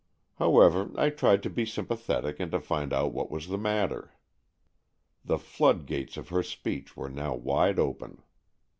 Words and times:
However, 0.39 0.89
I 0.97 1.11
tried 1.11 1.43
to 1.43 1.49
be 1.51 1.63
sympa 1.63 1.89
thetic 1.95 2.39
and 2.39 2.51
to 2.53 2.59
find 2.59 2.91
out 2.91 3.13
what 3.13 3.29
was 3.29 3.49
the 3.49 3.57
matter. 3.59 4.15
The 5.23 5.37
flood 5.37 5.85
gates 5.85 6.17
of 6.17 6.29
her 6.29 6.41
speech 6.41 6.97
were 6.97 7.07
now 7.07 7.35
wide 7.35 7.77
open. 7.77 8.23